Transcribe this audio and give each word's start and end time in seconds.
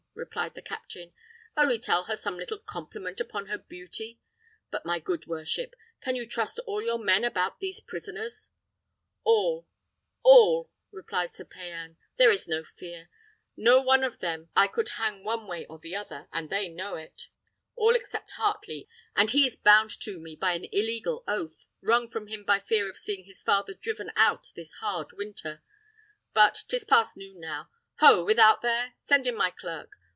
replied 0.13 0.53
the 0.53 0.61
captain, 0.61 1.13
"only 1.57 1.79
tell 1.79 2.03
her 2.03 2.15
some 2.15 2.37
little 2.37 2.59
compliment 2.59 3.19
upon 3.19 3.47
her 3.47 3.57
beauty. 3.57 4.19
But, 4.69 4.85
my 4.85 4.99
good 4.99 5.25
worship, 5.25 5.73
can 5.99 6.15
you 6.15 6.27
trust 6.27 6.59
all 6.67 6.83
your 6.83 6.99
men 6.99 7.23
about 7.23 7.59
these 7.59 7.79
prisoners?" 7.79 8.51
"All! 9.23 9.67
all!" 10.21 10.69
replied 10.91 11.33
Sir 11.33 11.45
Payan. 11.45 11.97
"There 12.17 12.29
is 12.29 12.47
no 12.47 12.63
fear. 12.63 13.09
No 13.57 13.81
one 13.81 14.03
of 14.03 14.19
them 14.19 14.49
but 14.53 14.61
I 14.61 14.67
could 14.67 14.89
hang 14.89 15.23
one 15.23 15.47
way 15.47 15.65
or 15.65 15.79
another, 15.83 16.27
and 16.31 16.49
they 16.51 16.69
know 16.69 16.95
it. 16.97 17.29
All 17.75 17.95
except 17.95 18.31
Heartley, 18.31 18.87
and 19.15 19.31
he 19.31 19.47
is 19.47 19.55
bound 19.55 19.89
to 20.01 20.19
me 20.19 20.35
by 20.35 20.53
an 20.53 20.65
illegal 20.71 21.23
oath, 21.27 21.65
wrung 21.81 22.07
from 22.09 22.27
him 22.27 22.43
by 22.43 22.59
fear 22.59 22.87
of 22.89 22.99
seeing 22.99 23.23
his 23.23 23.41
father 23.41 23.73
driven 23.73 24.11
out 24.15 24.51
this 24.55 24.73
hard 24.81 25.13
winter. 25.13 25.63
But 26.31 26.63
'tis 26.67 26.83
past 26.83 27.17
noon 27.17 27.39
now. 27.39 27.71
Ho! 28.01 28.23
without 28.23 28.61
there! 28.61 28.93
Send 29.03 29.25
in 29.25 29.35
my 29.35 29.49
clerk. 29.49 29.89